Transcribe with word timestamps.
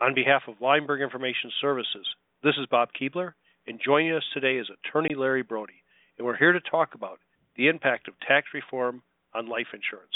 On 0.00 0.14
behalf 0.14 0.42
of 0.48 0.58
Leimberg 0.60 1.02
Information 1.02 1.50
Services, 1.60 2.06
this 2.42 2.54
is 2.58 2.64
Bob 2.70 2.88
Keebler, 2.98 3.34
and 3.66 3.78
joining 3.84 4.12
us 4.12 4.22
today 4.32 4.56
is 4.56 4.66
attorney 4.70 5.14
Larry 5.14 5.42
Brody, 5.42 5.82
and 6.16 6.26
we're 6.26 6.38
here 6.38 6.52
to 6.52 6.60
talk 6.60 6.94
about 6.94 7.18
the 7.54 7.68
impact 7.68 8.08
of 8.08 8.14
tax 8.26 8.46
reform 8.54 9.02
on 9.34 9.46
life 9.46 9.66
insurance. 9.74 10.12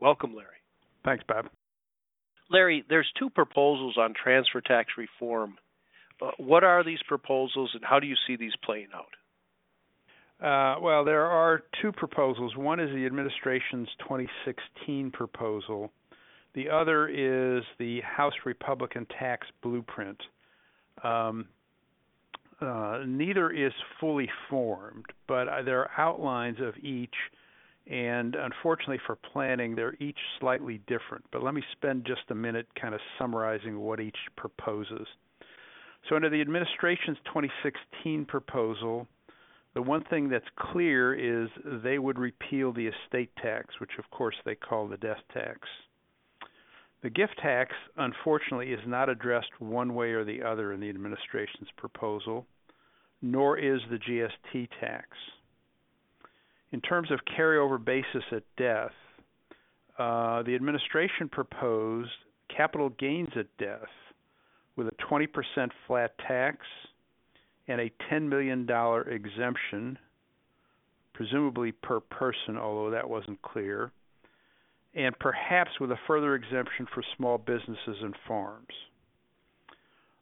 Welcome, 0.00 0.34
Larry. 0.34 0.56
Thanks, 1.04 1.22
Bob. 1.28 1.50
Larry, 2.50 2.82
there's 2.88 3.10
two 3.18 3.28
proposals 3.28 3.98
on 3.98 4.14
transfer 4.14 4.62
tax 4.62 4.92
reform. 4.96 5.58
Uh, 6.22 6.30
what 6.38 6.64
are 6.64 6.82
these 6.82 7.02
proposals, 7.06 7.72
and 7.74 7.84
how 7.84 8.00
do 8.00 8.06
you 8.06 8.16
see 8.26 8.36
these 8.36 8.56
playing 8.64 8.88
out? 8.94 9.12
Uh, 10.42 10.80
well, 10.80 11.04
there 11.04 11.26
are 11.26 11.62
two 11.82 11.92
proposals. 11.92 12.56
One 12.56 12.80
is 12.80 12.88
the 12.94 13.04
administration's 13.04 13.88
2016 13.98 15.10
proposal. 15.10 15.92
The 16.54 16.70
other 16.70 17.08
is 17.08 17.62
the 17.78 18.00
House 18.00 18.34
Republican 18.44 19.06
tax 19.18 19.46
blueprint. 19.62 20.20
Um, 21.04 21.46
uh, 22.60 23.02
neither 23.06 23.50
is 23.50 23.72
fully 24.00 24.28
formed, 24.50 25.06
but 25.28 25.46
there 25.64 25.80
are 25.80 25.90
outlines 25.96 26.58
of 26.60 26.76
each, 26.78 27.14
and 27.86 28.34
unfortunately 28.34 28.98
for 29.06 29.16
planning, 29.16 29.76
they're 29.76 29.96
each 30.00 30.18
slightly 30.40 30.80
different. 30.88 31.24
But 31.30 31.44
let 31.44 31.54
me 31.54 31.62
spend 31.72 32.04
just 32.04 32.22
a 32.30 32.34
minute 32.34 32.66
kind 32.80 32.94
of 32.94 33.00
summarizing 33.18 33.78
what 33.78 34.00
each 34.00 34.18
proposes. 34.36 35.06
So, 36.08 36.16
under 36.16 36.30
the 36.30 36.40
administration's 36.40 37.18
2016 37.26 38.24
proposal, 38.24 39.06
the 39.74 39.82
one 39.82 40.02
thing 40.04 40.28
that's 40.28 40.48
clear 40.72 41.14
is 41.14 41.48
they 41.84 41.98
would 41.98 42.18
repeal 42.18 42.72
the 42.72 42.88
estate 42.88 43.30
tax, 43.40 43.78
which 43.80 43.92
of 43.98 44.10
course 44.10 44.36
they 44.44 44.54
call 44.54 44.88
the 44.88 44.96
death 44.96 45.20
tax. 45.32 45.60
The 47.02 47.10
gift 47.10 47.38
tax, 47.40 47.72
unfortunately, 47.96 48.72
is 48.72 48.80
not 48.86 49.08
addressed 49.08 49.60
one 49.60 49.94
way 49.94 50.10
or 50.10 50.24
the 50.24 50.42
other 50.42 50.72
in 50.72 50.80
the 50.80 50.88
administration's 50.88 51.68
proposal, 51.76 52.46
nor 53.22 53.56
is 53.56 53.80
the 53.90 53.98
GST 53.98 54.68
tax. 54.80 55.08
In 56.72 56.80
terms 56.80 57.10
of 57.10 57.20
carryover 57.36 57.82
basis 57.82 58.24
at 58.32 58.42
death, 58.56 58.92
uh, 59.98 60.42
the 60.42 60.54
administration 60.54 61.28
proposed 61.28 62.10
capital 62.54 62.90
gains 62.90 63.30
at 63.36 63.46
death 63.58 63.88
with 64.76 64.88
a 64.88 64.92
20% 65.10 65.28
flat 65.86 66.16
tax 66.18 66.58
and 67.68 67.80
a 67.80 67.90
$10 68.10 68.28
million 68.28 68.66
exemption, 69.10 69.98
presumably 71.12 71.72
per 71.72 72.00
person, 72.00 72.56
although 72.56 72.90
that 72.90 73.08
wasn't 73.08 73.40
clear, 73.42 73.92
and 74.94 75.18
perhaps 75.18 75.70
with 75.80 75.90
a 75.90 75.98
further 76.06 76.34
exemption 76.34 76.86
for 76.92 77.02
small 77.16 77.38
businesses 77.38 77.96
and 78.02 78.14
farms. 78.26 78.74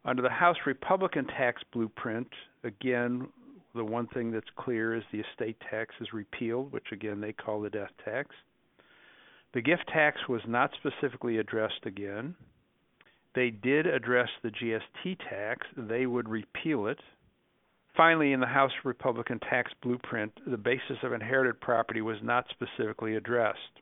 Under 0.04 0.22
the 0.22 0.30
House 0.30 0.56
Republican 0.66 1.26
tax 1.26 1.62
blueprint, 1.72 2.28
again, 2.62 3.28
the 3.74 3.84
one 3.84 4.06
thing 4.08 4.30
that's 4.30 4.46
clear 4.56 4.94
is 4.94 5.02
the 5.12 5.20
estate 5.20 5.56
tax 5.70 5.94
is 6.00 6.12
repealed, 6.12 6.72
which 6.72 6.92
again 6.92 7.20
they 7.20 7.32
call 7.32 7.60
the 7.60 7.70
death 7.70 7.90
tax. 8.04 8.34
The 9.52 9.62
gift 9.62 9.88
tax 9.92 10.18
was 10.28 10.42
not 10.46 10.70
specifically 10.74 11.38
addressed 11.38 11.86
again. 11.86 12.34
They 13.34 13.50
did 13.50 13.86
address 13.86 14.28
the 14.42 14.50
GST 14.50 15.18
tax, 15.28 15.66
they 15.76 16.06
would 16.06 16.28
repeal 16.28 16.86
it. 16.86 17.00
Finally, 17.96 18.32
in 18.32 18.40
the 18.40 18.46
House 18.46 18.72
Republican 18.84 19.38
tax 19.40 19.72
blueprint, 19.82 20.32
the 20.46 20.56
basis 20.56 20.98
of 21.02 21.12
inherited 21.12 21.60
property 21.60 22.02
was 22.02 22.18
not 22.22 22.46
specifically 22.50 23.16
addressed. 23.16 23.80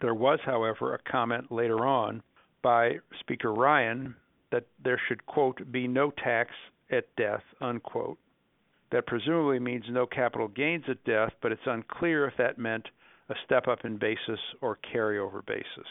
There 0.00 0.14
was, 0.14 0.38
however, 0.44 0.94
a 0.94 1.10
comment 1.10 1.52
later 1.52 1.84
on 1.86 2.22
by 2.62 2.98
Speaker 3.20 3.52
Ryan 3.52 4.14
that 4.50 4.64
there 4.82 5.00
should, 5.08 5.24
quote, 5.26 5.70
be 5.70 5.86
no 5.86 6.10
tax 6.10 6.50
at 6.90 7.04
death, 7.16 7.42
unquote. 7.60 8.18
That 8.92 9.06
presumably 9.06 9.60
means 9.60 9.84
no 9.88 10.06
capital 10.06 10.48
gains 10.48 10.84
at 10.88 11.04
death, 11.04 11.32
but 11.40 11.52
it's 11.52 11.60
unclear 11.66 12.26
if 12.26 12.36
that 12.38 12.58
meant 12.58 12.88
a 13.28 13.34
step 13.44 13.68
up 13.68 13.84
in 13.84 13.96
basis 13.96 14.40
or 14.60 14.78
carryover 14.92 15.44
basis. 15.46 15.86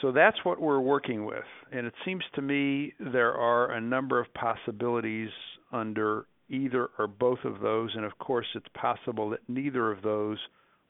So 0.00 0.12
that's 0.12 0.38
what 0.44 0.60
we're 0.60 0.80
working 0.80 1.26
with. 1.26 1.44
And 1.72 1.86
it 1.86 1.92
seems 2.04 2.24
to 2.34 2.42
me 2.42 2.94
there 2.98 3.34
are 3.34 3.72
a 3.72 3.80
number 3.80 4.18
of 4.18 4.32
possibilities 4.32 5.28
under 5.72 6.24
either 6.48 6.88
or 6.98 7.06
both 7.06 7.40
of 7.44 7.60
those. 7.60 7.90
And 7.94 8.06
of 8.06 8.16
course, 8.18 8.46
it's 8.54 8.66
possible 8.74 9.28
that 9.30 9.40
neither 9.46 9.92
of 9.92 10.00
those 10.00 10.38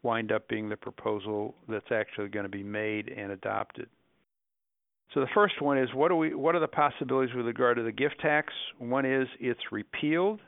wind 0.02 0.32
up 0.32 0.48
being 0.48 0.68
the 0.68 0.76
proposal 0.76 1.54
that's 1.68 1.92
actually 1.92 2.28
going 2.28 2.44
to 2.44 2.50
be 2.50 2.62
made 2.62 3.08
and 3.08 3.32
adopted. 3.32 3.88
So 5.14 5.20
the 5.20 5.28
first 5.34 5.60
one 5.60 5.78
is 5.78 5.88
what 5.92 6.08
do 6.08 6.16
we 6.16 6.34
what 6.34 6.54
are 6.54 6.60
the 6.60 6.68
possibilities 6.68 7.34
with 7.34 7.46
regard 7.46 7.76
to 7.78 7.82
the 7.82 7.92
gift 7.92 8.20
tax? 8.20 8.52
One 8.78 9.04
is 9.04 9.26
it's 9.40 9.60
repealed 9.72 10.40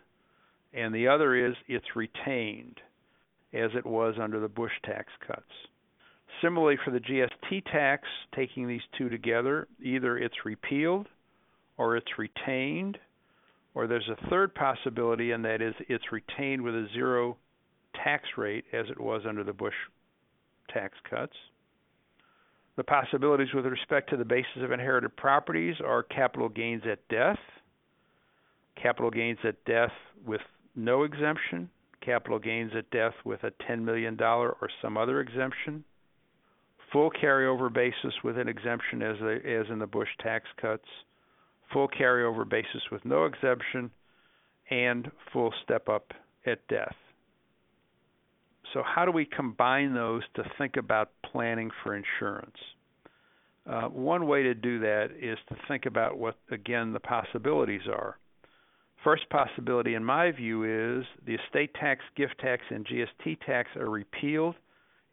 and 0.72 0.94
the 0.94 1.08
other 1.08 1.34
is 1.34 1.54
it's 1.66 1.96
retained 1.96 2.78
as 3.52 3.70
it 3.74 3.84
was 3.84 4.14
under 4.20 4.40
the 4.40 4.48
Bush 4.48 4.72
tax 4.84 5.08
cuts. 5.26 5.42
Similarly 6.40 6.78
for 6.84 6.90
the 6.90 7.00
GST 7.00 7.64
tax, 7.70 8.08
taking 8.34 8.66
these 8.66 8.80
two 8.96 9.08
together, 9.08 9.68
either 9.82 10.16
it's 10.16 10.44
repealed 10.44 11.08
or 11.76 11.96
it's 11.96 12.18
retained, 12.18 12.98
or 13.74 13.86
there's 13.86 14.08
a 14.08 14.30
third 14.30 14.54
possibility 14.54 15.32
and 15.32 15.44
that 15.44 15.60
is 15.60 15.74
it's 15.88 16.12
retained 16.12 16.62
with 16.62 16.74
a 16.74 16.86
zero 16.94 17.36
tax 18.02 18.24
rate 18.36 18.64
as 18.72 18.86
it 18.90 19.00
was 19.00 19.22
under 19.28 19.44
the 19.44 19.52
Bush 19.52 19.74
tax 20.72 20.94
cuts. 21.08 21.36
The 22.76 22.84
possibilities 22.84 23.52
with 23.54 23.66
respect 23.66 24.10
to 24.10 24.16
the 24.16 24.24
basis 24.24 24.62
of 24.62 24.72
inherited 24.72 25.14
properties 25.16 25.76
are 25.84 26.02
capital 26.02 26.48
gains 26.48 26.82
at 26.90 27.06
death, 27.08 27.38
capital 28.80 29.10
gains 29.10 29.38
at 29.44 29.62
death 29.64 29.92
with 30.26 30.40
no 30.74 31.02
exemption, 31.02 31.68
capital 32.00 32.38
gains 32.38 32.72
at 32.76 32.90
death 32.90 33.12
with 33.24 33.44
a 33.44 33.50
$10 33.70 33.82
million 33.82 34.20
or 34.20 34.56
some 34.80 34.96
other 34.96 35.20
exemption, 35.20 35.84
full 36.92 37.10
carryover 37.10 37.72
basis 37.72 38.14
with 38.24 38.38
an 38.38 38.48
exemption 38.48 39.02
as, 39.02 39.16
as 39.20 39.70
in 39.70 39.78
the 39.78 39.86
Bush 39.86 40.08
tax 40.20 40.46
cuts, 40.60 40.88
full 41.72 41.88
carryover 41.88 42.48
basis 42.48 42.82
with 42.90 43.04
no 43.04 43.26
exemption, 43.26 43.90
and 44.70 45.10
full 45.32 45.52
step 45.62 45.88
up 45.88 46.12
at 46.46 46.66
death. 46.68 46.94
So, 48.72 48.82
how 48.82 49.04
do 49.04 49.12
we 49.12 49.26
combine 49.26 49.92
those 49.94 50.22
to 50.34 50.44
think 50.56 50.76
about 50.76 51.10
planning 51.30 51.70
for 51.82 51.94
insurance? 51.94 52.56
Uh, 53.68 53.88
one 53.88 54.26
way 54.26 54.42
to 54.42 54.54
do 54.54 54.80
that 54.80 55.10
is 55.20 55.38
to 55.48 55.56
think 55.68 55.86
about 55.86 56.18
what, 56.18 56.36
again, 56.50 56.92
the 56.92 57.00
possibilities 57.00 57.82
are. 57.86 58.18
First 59.04 59.28
possibility, 59.30 59.94
in 59.94 60.04
my 60.04 60.30
view, 60.30 60.64
is 60.64 61.04
the 61.26 61.34
estate 61.34 61.74
tax, 61.74 62.02
gift 62.16 62.38
tax, 62.40 62.62
and 62.70 62.86
GST 62.86 63.40
tax 63.44 63.68
are 63.76 63.90
repealed, 63.90 64.54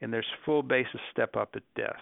and 0.02 0.14
there's 0.14 0.26
full 0.46 0.64
basis 0.64 1.02
step 1.12 1.36
up 1.36 1.50
at 1.56 1.64
death. 1.76 2.00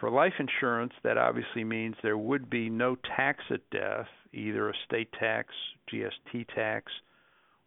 For 0.00 0.10
life 0.10 0.34
insurance, 0.38 0.92
that 1.04 1.18
obviously 1.18 1.64
means 1.64 1.94
there 2.02 2.18
would 2.18 2.50
be 2.50 2.68
no 2.68 2.96
tax 3.16 3.44
at 3.50 3.68
death, 3.70 4.08
either 4.32 4.70
estate 4.70 5.10
tax, 5.18 5.54
GST 5.90 6.46
tax, 6.54 6.92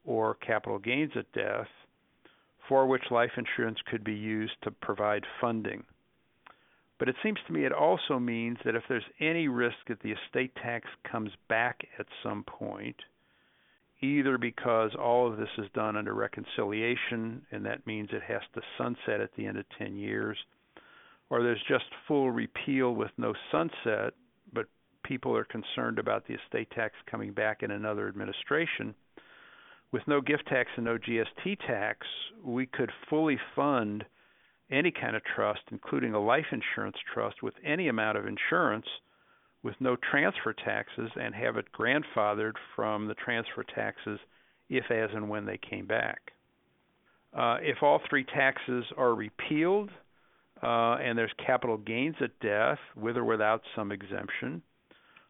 or 0.03 0.35
capital 0.35 0.77
gains 0.77 1.11
at 1.15 1.31
death 1.31 1.67
for 2.69 2.85
which 2.85 3.12
life 3.12 3.31
insurance 3.35 3.80
could 3.90 4.03
be 4.03 4.13
used 4.13 4.53
to 4.62 4.72
provide 4.72 5.25
funding. 5.41 5.84
But 7.00 7.09
it 7.09 7.16
seems 7.24 7.40
to 7.47 7.53
me 7.53 7.66
it 7.66 7.74
also 7.74 8.19
means 8.19 8.57
that 8.63 8.75
if 8.75 8.84
there's 8.88 9.03
any 9.19 9.47
risk 9.47 9.78
that 9.88 10.02
the 10.02 10.12
estate 10.12 10.53
tax 10.62 10.88
comes 11.09 11.31
back 11.47 11.81
at 11.97 12.06
some 12.22 12.44
point, 12.44 12.96
either 14.02 14.38
because 14.38 14.91
all 14.96 15.28
of 15.28 15.38
this 15.38 15.50
is 15.57 15.66
done 15.74 15.97
under 15.97 16.13
reconciliation 16.13 17.41
and 17.52 17.66
that 17.66 17.88
means 17.88 18.09
it 18.12 18.22
has 18.22 18.41
to 18.53 18.62
sunset 18.78 19.19
at 19.19 19.31
the 19.36 19.46
end 19.46 19.57
of 19.57 19.66
10 19.78 19.97
years, 19.97 20.38
or 21.30 21.41
there's 21.41 21.63
just 21.68 21.86
full 22.07 22.31
repeal 22.31 22.94
with 22.94 23.12
no 23.18 23.34
sunset, 23.51 24.13
but 24.54 24.68
people 25.04 25.36
are 25.36 25.45
concerned 25.45 26.00
about 26.00 26.27
the 26.27 26.36
estate 26.36 26.69
tax 26.72 26.94
coming 27.10 27.31
back 27.31 27.63
in 27.63 27.72
another 27.72 28.07
administration 28.07 28.94
with 29.91 30.03
no 30.07 30.21
gift 30.21 30.47
tax 30.47 30.69
and 30.75 30.86
no 30.86 30.97
GST 30.97 31.59
tax, 31.65 32.06
we 32.44 32.65
could 32.65 32.91
fully 33.09 33.39
fund 33.56 34.06
any 34.71 34.91
kind 34.91 35.15
of 35.15 35.24
trust, 35.24 35.62
including 35.71 36.13
a 36.13 36.19
life 36.19 36.45
insurance 36.51 36.97
trust, 37.13 37.41
with 37.41 37.56
any 37.65 37.88
amount 37.88 38.18
of 38.18 38.27
insurance 38.27 38.86
with 39.63 39.75
no 39.80 39.97
transfer 40.12 40.53
taxes 40.53 41.09
and 41.19 41.36
have 41.36 41.57
it 41.57 41.65
grandfathered 41.77 42.53
from 42.75 43.07
the 43.07 43.13
transfer 43.15 43.63
taxes 43.63 44.19
if, 44.69 44.89
as, 44.91 45.09
and 45.13 45.27
when 45.27 45.45
they 45.45 45.57
came 45.69 45.86
back. 45.86 46.19
Uh, 47.33 47.57
if 47.62 47.83
all 47.83 48.00
three 48.09 48.24
taxes 48.24 48.86
are 48.97 49.13
repealed 49.13 49.89
uh, 50.63 50.95
and 50.95 51.18
there's 51.18 51.31
capital 51.45 51.77
gains 51.77 52.15
at 52.21 52.39
death, 52.39 52.80
with 52.95 53.18
or 53.18 53.25
without 53.25 53.62
some 53.75 53.91
exemption, 53.91 54.62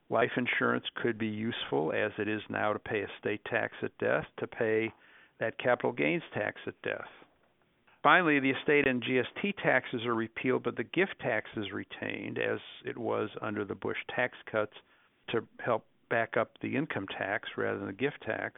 Life 0.09 0.31
insurance 0.37 0.85
could 0.95 1.17
be 1.17 1.27
useful, 1.27 1.93
as 1.93 2.11
it 2.17 2.27
is 2.27 2.41
now, 2.49 2.73
to 2.73 2.79
pay 2.79 3.01
estate 3.01 3.41
tax 3.45 3.73
at 3.83 3.95
death, 3.99 4.25
to 4.37 4.47
pay 4.47 4.91
that 5.39 5.59
capital 5.59 5.91
gains 5.91 6.23
tax 6.33 6.59
at 6.65 6.81
death. 6.81 7.07
Finally, 8.01 8.39
the 8.39 8.51
estate 8.51 8.87
and 8.87 9.03
GST 9.03 9.55
taxes 9.61 10.05
are 10.05 10.15
repealed, 10.15 10.63
but 10.63 10.77
the 10.77 10.83
gift 10.83 11.15
tax 11.19 11.49
is 11.57 11.71
retained 11.71 12.39
as 12.39 12.59
it 12.85 12.97
was 12.97 13.29
under 13.41 13.65
the 13.65 13.75
Bush 13.75 13.97
tax 14.15 14.37
cuts 14.49 14.73
to 15.29 15.45
help 15.59 15.85
back 16.09 16.37
up 16.37 16.51
the 16.61 16.75
income 16.75 17.05
tax 17.17 17.49
rather 17.57 17.77
than 17.77 17.87
the 17.87 17.93
gift 17.93 18.21
tax. 18.25 18.55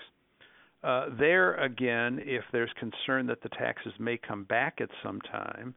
Uh, 0.84 1.08
there 1.20 1.56
again, 1.56 2.20
if 2.24 2.44
there's 2.52 2.72
concern 2.80 3.28
that 3.28 3.42
the 3.42 3.50
taxes 3.50 3.94
may 4.00 4.18
come 4.18 4.44
back 4.46 4.80
at 4.80 4.90
some 5.04 5.20
time, 5.22 5.76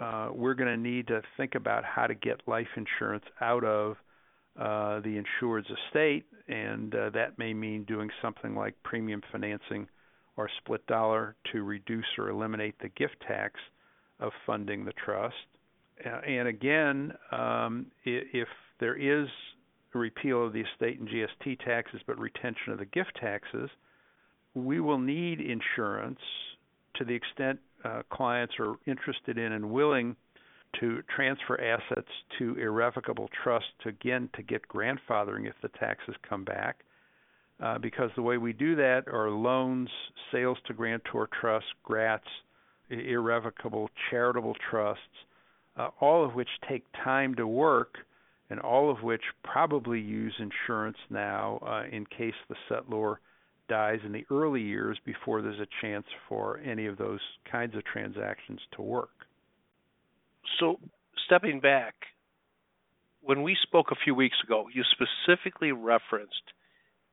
uh, 0.00 0.28
we're 0.32 0.54
going 0.54 0.70
to 0.70 0.76
need 0.76 1.06
to 1.06 1.20
think 1.36 1.54
about 1.54 1.84
how 1.84 2.06
to 2.06 2.14
get 2.14 2.40
life 2.48 2.66
insurance 2.76 3.24
out 3.40 3.64
of 3.64 3.96
uh, 4.58 5.00
the 5.00 5.18
insured's 5.18 5.68
estate, 5.68 6.24
and 6.48 6.94
uh, 6.94 7.10
that 7.10 7.38
may 7.38 7.52
mean 7.52 7.84
doing 7.84 8.10
something 8.22 8.54
like 8.54 8.74
premium 8.82 9.22
financing 9.32 9.88
or 10.36 10.48
split 10.58 10.86
dollar 10.86 11.36
to 11.52 11.62
reduce 11.62 12.06
or 12.18 12.28
eliminate 12.28 12.74
the 12.80 12.88
gift 12.90 13.16
tax 13.26 13.54
of 14.20 14.32
funding 14.46 14.84
the 14.84 14.92
trust. 15.04 15.34
Uh, 16.04 16.20
and 16.26 16.48
again, 16.48 17.12
um, 17.32 17.86
if 18.04 18.48
there 18.80 18.96
is 18.96 19.28
a 19.94 19.98
repeal 19.98 20.46
of 20.46 20.52
the 20.52 20.60
estate 20.60 20.98
and 20.98 21.08
GST 21.08 21.64
taxes 21.64 22.00
but 22.06 22.18
retention 22.18 22.72
of 22.72 22.78
the 22.78 22.84
gift 22.84 23.16
taxes, 23.20 23.70
we 24.54 24.80
will 24.80 24.98
need 24.98 25.40
insurance 25.40 26.20
to 26.96 27.04
the 27.04 27.14
extent 27.14 27.58
uh, 27.84 28.02
clients 28.10 28.54
are 28.58 28.74
interested 28.86 29.36
in 29.38 29.52
and 29.52 29.70
willing 29.70 30.16
to 30.80 31.02
transfer 31.14 31.60
assets 31.60 32.08
to 32.38 32.56
irrevocable 32.56 33.28
trust 33.42 33.66
to 33.82 33.88
again 33.88 34.28
to 34.34 34.42
get 34.42 34.62
grandfathering 34.68 35.46
if 35.46 35.54
the 35.62 35.68
taxes 35.80 36.14
come 36.28 36.44
back. 36.44 36.80
Uh, 37.60 37.78
because 37.78 38.10
the 38.16 38.22
way 38.22 38.36
we 38.36 38.52
do 38.52 38.74
that 38.74 39.04
are 39.06 39.30
loans, 39.30 39.88
sales 40.32 40.58
to 40.66 40.74
grantor 40.74 41.28
trusts, 41.40 41.68
grats, 41.88 42.20
irrevocable 42.90 43.88
charitable 44.10 44.54
trusts, 44.70 45.02
uh, 45.76 45.88
all 46.00 46.24
of 46.24 46.34
which 46.34 46.48
take 46.68 46.84
time 47.04 47.34
to 47.34 47.46
work 47.46 47.98
and 48.50 48.60
all 48.60 48.90
of 48.90 49.02
which 49.02 49.22
probably 49.42 50.00
use 50.00 50.34
insurance 50.38 50.98
now 51.10 51.58
uh, 51.66 51.84
in 51.90 52.04
case 52.06 52.34
the 52.48 52.56
settlor 52.70 53.16
dies 53.68 53.98
in 54.04 54.12
the 54.12 54.26
early 54.30 54.60
years 54.60 54.98
before 55.06 55.40
there's 55.40 55.60
a 55.60 55.66
chance 55.80 56.04
for 56.28 56.58
any 56.58 56.86
of 56.86 56.98
those 56.98 57.20
kinds 57.50 57.74
of 57.74 57.84
transactions 57.84 58.60
to 58.76 58.82
work. 58.82 59.10
So, 60.58 60.78
stepping 61.26 61.60
back, 61.60 61.94
when 63.20 63.42
we 63.42 63.56
spoke 63.62 63.90
a 63.90 63.96
few 64.02 64.14
weeks 64.14 64.36
ago, 64.44 64.66
you 64.72 64.82
specifically 64.84 65.72
referenced 65.72 66.52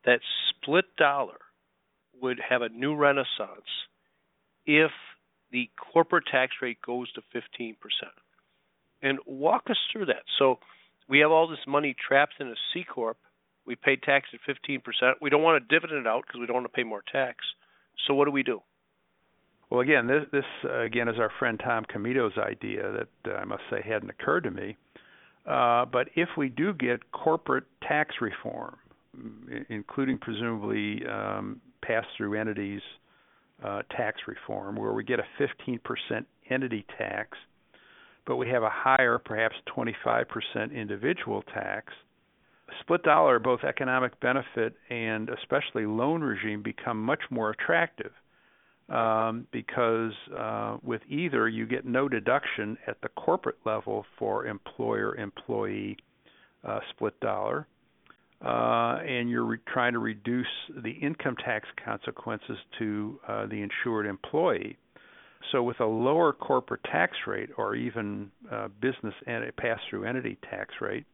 that 0.06 0.20
split 0.50 0.86
dollar 0.98 1.40
would 2.22 2.40
have 2.50 2.62
a 2.62 2.70
new 2.70 2.96
renaissance 2.96 3.70
if 4.66 4.92
the 5.52 5.70
corporate 5.94 6.26
tax 6.32 6.54
rate 6.62 6.82
goes 6.86 7.12
to 7.14 7.22
15%. 7.36 7.76
And 9.02 9.20
walk 9.26 9.64
us 9.70 9.78
through 9.92 10.06
that. 10.08 10.24
So, 10.38 10.60
we 11.10 11.20
have 11.20 11.32
all 11.32 11.48
this 11.48 11.66
money 11.68 11.96
trapped 12.08 12.36
in 12.40 12.48
a 12.48 12.56
C 12.74 12.84
corp 12.84 13.18
we 13.66 13.76
pay 13.76 13.96
tax 13.96 14.30
at 14.34 14.40
15%. 14.48 14.82
We 15.22 15.30
don't 15.30 15.44
want 15.44 15.62
to 15.62 15.80
dividend 15.80 16.02
it 16.02 16.08
out 16.08 16.24
because 16.26 16.40
we 16.40 16.46
don't 16.48 16.56
want 16.56 16.66
to 16.66 16.74
pay 16.74 16.84
more 16.84 17.04
tax. 17.12 17.38
So 18.08 18.14
what 18.14 18.26
do 18.26 18.32
we 18.32 18.44
do? 18.44 18.62
Well, 19.72 19.80
again, 19.80 20.06
this, 20.06 20.26
this 20.34 20.44
uh, 20.66 20.82
again 20.82 21.08
is 21.08 21.18
our 21.18 21.32
friend 21.40 21.60
Tom 21.64 21.86
Comito's 21.86 22.38
idea 22.38 22.92
that 22.92 23.32
uh, 23.32 23.38
I 23.38 23.46
must 23.46 23.64
say 23.70 23.82
hadn't 23.82 24.10
occurred 24.10 24.44
to 24.44 24.52
me. 24.52 24.76
Uh, 25.48 25.86
but 25.86 26.10
if 26.16 26.28
we 26.38 26.50
do 26.50 26.74
get 26.74 27.10
corporate 27.14 27.64
tax 27.82 28.16
reform, 28.20 28.76
including 29.70 30.18
presumably 30.18 31.02
um, 31.08 31.62
pass-through 31.82 32.38
entities 32.38 32.82
uh, 33.64 33.82
tax 33.96 34.20
reform, 34.28 34.76
where 34.76 34.92
we 34.92 35.06
get 35.06 35.20
a 35.20 35.26
15% 35.40 35.80
entity 36.50 36.86
tax, 36.98 37.38
but 38.28 38.36
we 38.36 38.50
have 38.50 38.64
a 38.64 38.70
higher, 38.70 39.18
perhaps 39.18 39.56
25% 39.76 40.26
individual 40.76 41.44
tax, 41.54 41.94
split 42.82 43.04
dollar, 43.04 43.40
both 43.40 43.64
economic 43.64 44.20
benefit 44.20 44.76
and 44.90 45.30
especially 45.30 45.86
loan 45.86 46.22
regime, 46.22 46.62
become 46.62 47.02
much 47.02 47.22
more 47.30 47.52
attractive 47.52 48.12
um, 48.92 49.48
because 49.52 50.12
uh, 50.38 50.78
with 50.84 51.02
either 51.10 51.48
you 51.48 51.66
get 51.66 51.86
no 51.86 52.10
deduction 52.10 52.78
at 52.88 53.02
the 53.02 53.10
corporate 53.10 53.58
level 53.66 54.06
for 54.20 54.46
employer 54.46 55.16
employee 55.16 55.98
uh, 56.68 56.80
split 56.92 57.20
dollar. 57.22 57.68
Uh, 58.44 58.98
and 59.08 59.30
you're 59.30 59.46
re- 59.46 59.60
trying 59.72 59.94
to 59.94 60.00
reduce 60.00 60.48
the 60.84 60.90
income 60.90 61.36
tax 61.46 61.68
consequences 61.86 62.58
to 62.80 63.20
uh, 63.28 63.46
the 63.46 63.62
insured 63.62 64.08
employee. 64.08 64.76
So, 65.52 65.62
with 65.62 65.80
a 65.80 65.86
lower 65.86 66.34
corporate 66.34 66.84
tax 66.84 67.16
rate 67.28 67.50
or 67.58 67.76
even 67.76 68.32
uh, 68.52 68.70
business 68.82 69.14
and 69.28 69.56
pass 69.58 69.80
through 69.90 70.06
entity 70.06 70.40
tax 70.50 70.74
rate, 70.82 71.06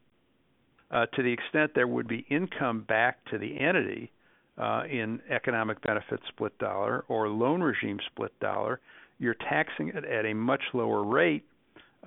uh, 0.90 1.04
to 1.14 1.22
the 1.22 1.30
extent 1.30 1.72
there 1.74 1.86
would 1.86 2.08
be 2.08 2.24
income 2.30 2.80
back 2.88 3.22
to 3.26 3.36
the 3.36 3.60
entity 3.60 4.10
uh, 4.58 4.82
in 4.90 5.20
economic 5.30 5.80
benefit 5.82 6.20
split 6.28 6.56
dollar 6.58 7.04
or 7.08 7.28
loan 7.28 7.62
regime 7.62 7.98
split 8.10 8.38
dollar, 8.40 8.80
you're 9.18 9.36
taxing 9.48 9.88
it 9.88 10.04
at 10.04 10.24
a 10.24 10.34
much 10.34 10.62
lower 10.74 11.04
rate 11.04 11.44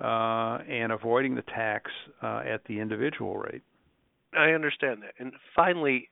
uh, 0.00 0.58
and 0.68 0.92
avoiding 0.92 1.34
the 1.34 1.42
tax 1.42 1.90
uh, 2.22 2.42
at 2.46 2.62
the 2.66 2.78
individual 2.80 3.36
rate. 3.36 3.62
I 4.36 4.50
understand 4.50 5.02
that. 5.02 5.12
And 5.18 5.32
finally, 5.54 6.08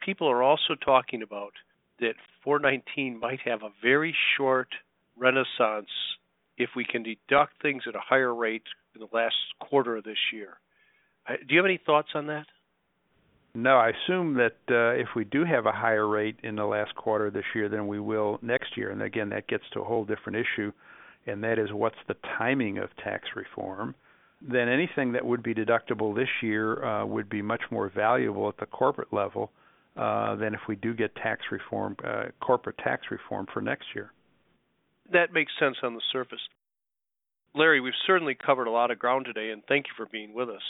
people 0.00 0.28
are 0.28 0.42
also 0.42 0.74
talking 0.84 1.22
about 1.22 1.52
that 2.00 2.14
419 2.44 3.18
might 3.18 3.40
have 3.44 3.62
a 3.62 3.70
very 3.82 4.14
short 4.36 4.68
renaissance 5.16 5.88
if 6.56 6.70
we 6.76 6.84
can 6.84 7.02
deduct 7.02 7.60
things 7.62 7.82
at 7.88 7.94
a 7.94 8.00
higher 8.00 8.34
rate 8.34 8.62
in 8.94 9.00
the 9.00 9.08
last 9.12 9.34
quarter 9.60 9.96
of 9.96 10.04
this 10.04 10.18
year. 10.32 10.58
Do 11.26 11.54
you 11.54 11.58
have 11.58 11.66
any 11.66 11.80
thoughts 11.84 12.10
on 12.14 12.26
that? 12.28 12.46
No, 13.54 13.76
I 13.76 13.90
assume 13.90 14.34
that 14.34 14.56
uh, 14.68 15.00
if 15.00 15.08
we 15.14 15.24
do 15.24 15.44
have 15.44 15.66
a 15.66 15.72
higher 15.72 16.08
rate 16.08 16.36
in 16.42 16.56
the 16.56 16.64
last 16.64 16.94
quarter 16.96 17.30
this 17.30 17.44
year 17.54 17.68
than 17.68 17.86
we 17.86 18.00
will 18.00 18.38
next 18.42 18.76
year, 18.76 18.90
and 18.90 19.00
again, 19.00 19.28
that 19.28 19.46
gets 19.46 19.62
to 19.72 19.80
a 19.80 19.84
whole 19.84 20.04
different 20.04 20.38
issue, 20.38 20.72
and 21.26 21.42
that 21.44 21.58
is 21.58 21.72
what's 21.72 21.96
the 22.08 22.16
timing 22.36 22.78
of 22.78 22.88
tax 22.96 23.28
reform, 23.36 23.94
then 24.42 24.68
anything 24.68 25.12
that 25.12 25.24
would 25.24 25.42
be 25.42 25.54
deductible 25.54 26.14
this 26.14 26.28
year 26.42 26.84
uh, 26.84 27.06
would 27.06 27.28
be 27.28 27.42
much 27.42 27.62
more 27.70 27.90
valuable 27.94 28.48
at 28.48 28.56
the 28.58 28.66
corporate 28.66 29.12
level 29.12 29.52
uh, 29.96 30.34
than 30.34 30.52
if 30.52 30.60
we 30.68 30.74
do 30.74 30.92
get 30.92 31.14
tax 31.14 31.42
reform, 31.52 31.96
corporate 32.40 32.76
tax 32.78 33.04
reform 33.10 33.46
for 33.54 33.60
next 33.60 33.86
year. 33.94 34.10
That 35.12 35.32
makes 35.32 35.52
sense 35.60 35.76
on 35.84 35.94
the 35.94 36.02
surface. 36.12 36.40
Larry, 37.54 37.80
we've 37.80 37.92
certainly 38.04 38.34
covered 38.34 38.66
a 38.66 38.72
lot 38.72 38.90
of 38.90 38.98
ground 38.98 39.26
today, 39.26 39.50
and 39.50 39.62
thank 39.68 39.86
you 39.86 39.92
for 39.96 40.10
being 40.10 40.34
with 40.34 40.48
us. 40.48 40.62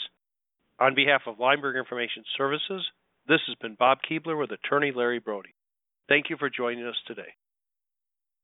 On 0.79 0.93
behalf 0.93 1.21
of 1.25 1.37
Leimberg 1.37 1.77
Information 1.77 2.23
Services, 2.37 2.85
this 3.27 3.39
has 3.47 3.55
been 3.61 3.75
Bob 3.79 3.99
Keebler 4.09 4.37
with 4.37 4.51
attorney 4.51 4.91
Larry 4.93 5.19
Brody. 5.19 5.55
Thank 6.09 6.29
you 6.29 6.35
for 6.37 6.49
joining 6.49 6.85
us 6.85 6.95
today. 7.07 7.33